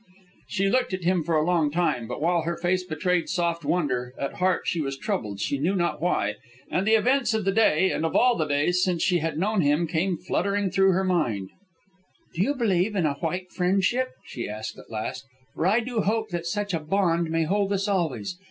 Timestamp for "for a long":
1.23-1.69